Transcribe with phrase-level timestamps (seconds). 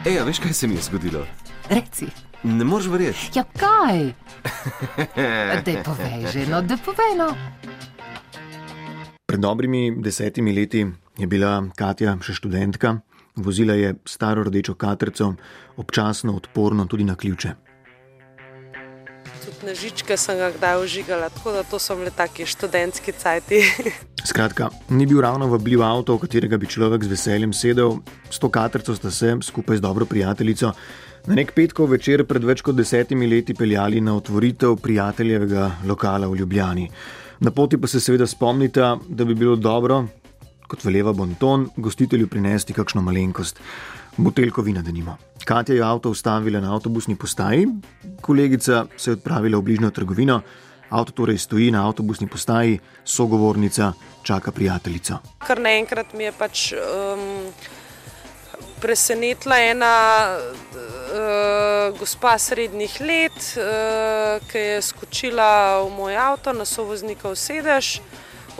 [0.00, 1.26] Ej, a veš, kaj se mi je zgodilo?
[1.68, 2.06] Reci.
[2.42, 3.30] Ne moreš verjeti.
[3.34, 4.12] Ja, kaj?
[5.66, 7.28] Da povej že, no, da povej no.
[9.26, 10.86] Pred dobrimi desetimi leti
[11.18, 12.96] je bila Katja še študentka,
[13.36, 15.34] vozila je staro rdečo katrco,
[15.76, 17.52] občasno odporno tudi na ključe.
[19.40, 23.62] Tudi na žičke sem ga kdaj užigala, tako da to so bili taki študentski cajti.
[24.30, 27.98] Skratka, ni bil ravno vabljiv avto, v katerega bi človek z veseljem sedel.
[28.30, 30.74] S to katrco sta se skupaj z dobro prijateljico
[31.26, 36.40] na nek petkov večer pred več kot desetimi leti peljali na otvoritev prijateljevega lokala v
[36.40, 36.86] Ljubljani.
[37.40, 40.04] Na poti pa se seveda spomnite, da bi bilo dobro,
[40.68, 43.60] kot veleva Bonton, gostitelju prinesti kakšno malenkost,
[44.16, 45.16] buteljko vina, da nima.
[45.44, 47.66] Katja je avto ustavila na avtobusni postaji,
[48.20, 50.40] kolegica se je odpravila v bližnjo trgovino,
[50.90, 53.92] avto torej stoji na avtobusni postaji, sogovornica
[54.22, 55.18] čaka prijateljico.
[55.38, 57.52] Kar naenkrat mi je pač um,
[58.80, 59.94] presenetila ena
[60.36, 68.00] uh, gospa srednjih let, uh, ki je skočila v moj avto, na sovoznikov sedež,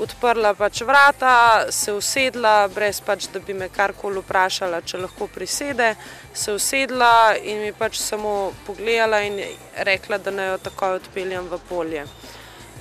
[0.00, 5.92] odprla pač vrata, se usedla, brez pač, da bi me karkoli vprašala, če lahko prisede.
[6.34, 9.40] Se usedla in mi pač samo pogledala in
[9.86, 12.06] rekla, da naj jo takoj odpeljem v polje.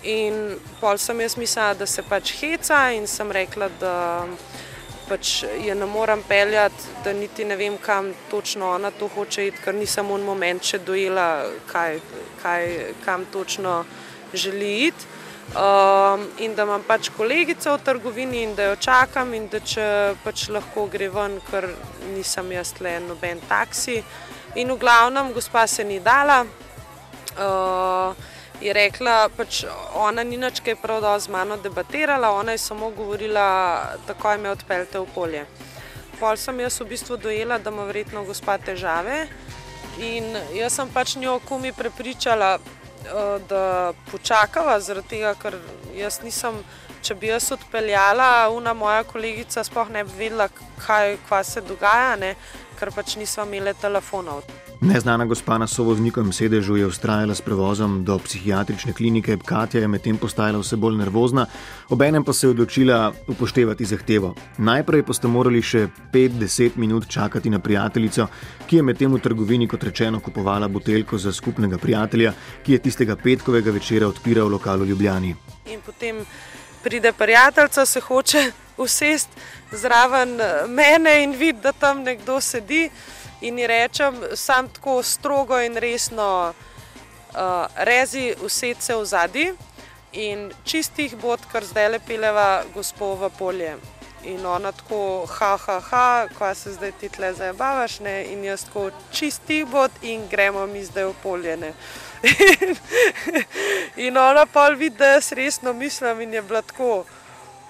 [0.08, 3.96] In pol sem jaz mislila, da se pač heca, in sem rekla, da
[5.10, 9.64] pač je ne morem peljati, da niti ne vem, kam točno ona to hoče iti,
[9.66, 12.00] ker nisem v moment še dojela, kaj,
[12.44, 12.68] kaj,
[13.06, 13.84] kam točno
[14.34, 15.19] želi iti.
[15.50, 19.86] Um, in da imam pač kolegico v trgovini in da jo čakam, in da če
[20.24, 21.66] pač lahko gre ven, ker
[22.14, 23.98] nisem jaz le noben taksi.
[24.62, 26.44] In v glavnem, gospa se ni dala.
[27.34, 28.14] Uh,
[28.62, 29.64] je rekla, pač
[29.96, 34.52] ona ni nič kaj prav dobro z mano debatirala, ona je samo govorila, tako me
[34.52, 35.46] odpeljte v polje.
[36.20, 39.26] Pol sem jaz v bistvu dojela, da ima verjetno gospa težave
[39.98, 42.60] in jaz sem pač njo kumi prepričala,
[43.50, 45.58] da počakava, zaradi tega, ker
[45.98, 46.62] jaz nisem,
[47.02, 50.50] če bi jaz odpeljala, una moja kolegica sploh ne bi vedela,
[50.86, 52.36] kaj, kaj se dogaja, ne?
[52.80, 54.44] ker pač nismo imeli telefonov.
[54.82, 60.18] Neznana gospa na sovoznikovem sedežu je ustrajala s prevozom do psihiatrične klinike, Katja je medtem
[60.18, 61.46] postajala vse bolj nervozna,
[61.90, 64.36] obenem pa se je odločila upoštevati zahtevo.
[64.58, 68.28] Najprej pa ste morali še 5-10 minut čakati na prijateljico,
[68.68, 72.32] ki je medtem v trgovini, kot rečeno, kupovala buteljko za skupnega prijatelja,
[72.64, 75.36] ki je tistega petkovega večera odpiral v Ljubljani.
[75.68, 76.24] In potem
[76.84, 79.36] pride prijateljica, se hoče usesti
[79.72, 82.90] zraven mene in vidi, da tam nekdo sedi.
[83.42, 86.54] In ji rečem, sam tako strogo in resno,
[87.34, 89.54] uh, rezi vse se v zadnji
[90.12, 93.78] in čistih bod, kar zdaj le peleva gospod v polje.
[94.24, 98.26] In ona tako, ha, ha, ha, ko se zdaj ti tle zabavaš, ne?
[98.34, 101.56] in jaz tako čistih bod in gremo mi zdaj v polje.
[101.56, 102.76] In,
[104.08, 107.06] in ona pa vidi, da jaz resno mislim in je bila tako.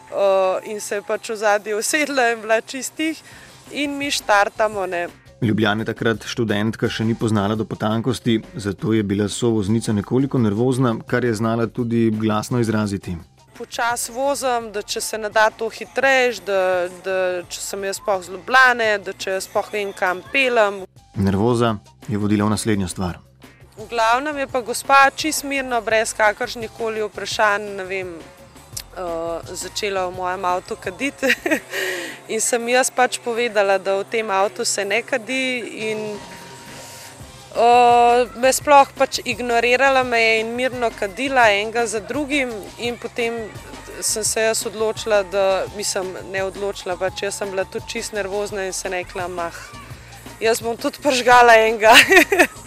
[0.09, 3.21] Uh, in se je pač v zadnji usedla in bila čistih,
[3.71, 4.85] in mi štartamo.
[4.85, 5.07] Ne?
[5.41, 11.23] Ljubljana takrat študentka še ni poznala do potankosti, zato je bila sovoznica nekoliko nervozna, kar
[11.23, 13.15] je znala tudi glasno izraziti.
[13.55, 16.59] Počasi vozim, da če se ne da to hitreje, da,
[17.05, 17.15] da
[17.47, 20.81] če sem jaz spoh zlobljene, da če jaz spoh vem, kam pelem.
[21.15, 21.77] Nervoza
[22.11, 23.19] je vodila v naslednjo stvar.
[23.79, 28.11] V glavnem je pa gospa čist mirno, brez kakršnih koli vprašanj, ne vem,
[28.99, 31.31] uh, začela v mojem avtu kaditi.
[32.29, 35.43] in sem jaz pač povedala, da v tem avtu se ne kadi.
[35.89, 36.03] In,
[37.57, 42.53] uh, me sploh pač ignorirala, me je in mirno kadila enega za drugim.
[42.77, 43.49] In potem
[44.01, 48.69] sem se jaz odločila, da nisem ne odločila, pač jaz sem bila tudi čist nervozna
[48.69, 49.57] in se rekla, mah,
[50.39, 51.95] jaz bom tudi pržgala enega.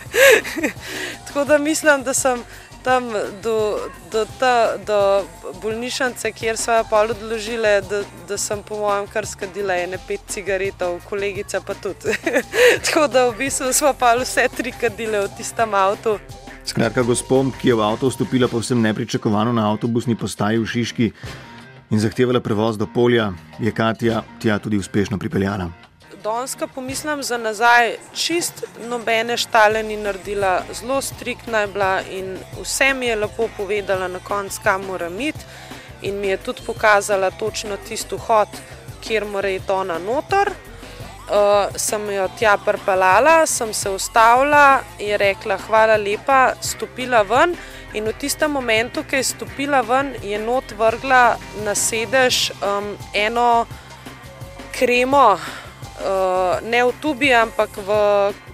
[1.26, 2.42] Tako da mislim, da sem
[2.84, 3.09] tam
[3.43, 3.78] do,
[4.12, 5.25] do, ta, do
[5.62, 10.25] bolnišnice, kjer so jo pol odložile, da, da sem po mojem kar skadila ene pet
[10.32, 12.14] cigaretov, kolegica pa tudi.
[12.87, 16.19] Tako da v bistvu smo pa vse tri kadile v tistem avtu.
[16.64, 21.12] Skratka, gospod, ki je v avto vstopila povsem nepričakovano na avtobusni postaji v Šiški
[21.90, 25.81] in zahtevala prevoz do polja, je Katja tja tudi uspešno pripeljala.
[26.22, 32.94] Donska pomislim za nazaj, čist nobene štale ni naredila, zelo striktna je bila in vse
[32.94, 35.38] mi je lepo povedala na koncu, kam moram iti.
[36.02, 38.48] In mi je tudi pokazala točno tisto hod,
[39.00, 40.50] kjer mora iti ona noter.
[40.50, 47.56] Uh, sem jo tja prpalala, sem se ustavila in je rekla: Hvala lepa, stopila ven.
[47.94, 53.66] In v tistem momentu, ki je stopila ven, je not vrgla na sedež um, eno
[54.72, 55.38] kremo,
[56.62, 57.90] ne v tubi, ampak v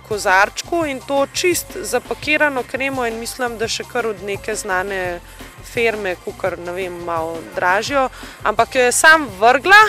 [0.09, 5.21] kozarčku in to čist zapakirano kremo in mislim, da še kar od neke znane
[5.69, 8.09] firme, kukar ne vem, malo dražjo,
[8.43, 9.83] ampak jo je sam vrgla.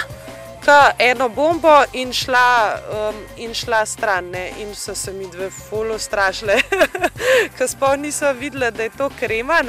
[1.00, 4.52] Eno bombo in šla, um, in šla stran, ne?
[4.62, 6.60] in so se mi dve fulo strašile,
[7.58, 9.64] ker sploh niso videli, da je to krema.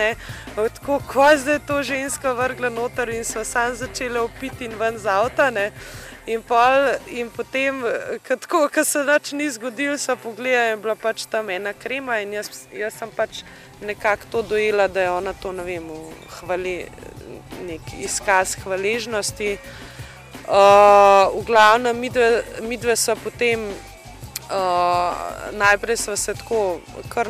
[0.56, 4.98] Tako kot zdaj je to ženska vrgla noter in so sam začele upiti in ven
[4.98, 5.48] z avta.
[6.30, 7.80] In, pol, in potem,
[8.46, 12.36] ko se nič ni zgodilo, so pogledali, da je bila pač tam ena krema in
[12.38, 13.42] jaz, jaz sem pač
[13.82, 15.88] nekako to dojela, da je ona to, ne vem,
[16.38, 16.76] hvali,
[17.66, 19.56] nek izkaz hvaležnosti.
[20.46, 25.10] Uh, v glavnem, mi dve so potem uh,
[25.52, 26.80] najprej se tako
[27.10, 27.26] kar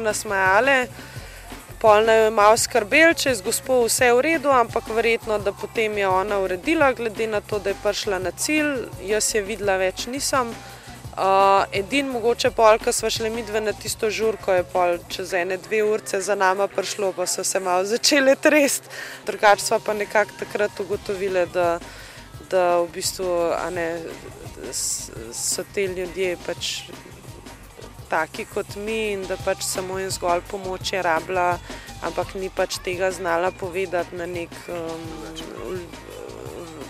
[1.81, 5.95] Polno je malo skrbel, če je z gospodom vse v redu, ampak verjetno, da potem
[5.97, 8.83] je ona uredila, glede na to, da je prišla na cilj.
[9.09, 10.53] Jaz je videla več nisem.
[11.11, 15.33] Uh, edin mogoče pol, ko smo šli mi dve na tisto žurko, je pol čez
[15.35, 18.85] ene dve urce za nama prišlo, pa so se malo začele trest.
[19.27, 21.79] Drugač smo pa nekako takrat ugotovili, da,
[22.53, 23.33] da v bistvu
[23.73, 23.89] ne,
[25.33, 26.75] so te ljudje pač
[28.11, 31.59] taki kot mi in da pač samo in zgolj pomoč je rabila,
[32.03, 35.81] ampak ni pač tega znala povedati na nek um,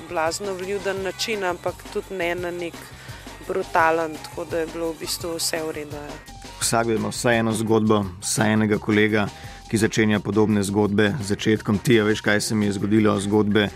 [0.08, 2.74] blazno vljuden način, ampak tudi ne na nek
[3.48, 5.96] brutalen, tako da je bilo v bistvu vse v redu.
[5.96, 6.40] Ja.
[6.60, 9.28] Vsak ima vsaj eno zgodbo, vsaj enega kolega,
[9.70, 11.78] ki začenja podobne zgodbe z začetkom.
[11.78, 13.68] Ti, veš, kaj se mi je zgodilo, zgodbe,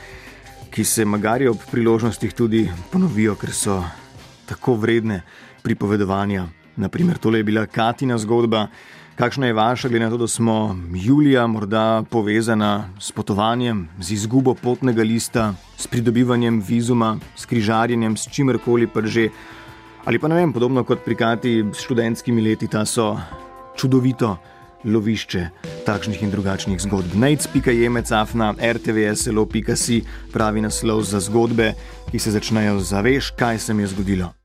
[0.70, 3.78] ki se magari ob priložnostih tudi ponovijo, ker so
[4.46, 5.22] tako vredne
[5.62, 6.63] pripovedovanja.
[6.76, 8.66] Naprimer, tole je bila Katina zgodba.
[9.14, 14.54] Kakšna je vaša, glede na to, da smo Julija morda povezana s potovanjem, z izgubo
[14.54, 19.28] potnega lista, s pridobivanjem vizuma, s križarjenjem, s čimerkoli pa že.
[20.04, 23.16] Ali pa ne vem, podobno kot pri Kati s študentskimi leti, ta so
[23.76, 24.36] čudovito
[24.84, 25.48] lovišče
[25.86, 27.14] takšnih in drugačnih zgodb.
[27.14, 31.72] Najc.jemecafna, rtvslo.si pravi naslov za zgodbe,
[32.10, 34.32] ki se začnejo zaveš, kaj se mi je zgodilo.